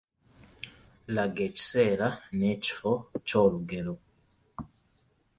Laga 1.15 1.41
ekiseera 1.49 2.07
n’ekifo 2.37 2.91
ky’olugero. 3.27 3.93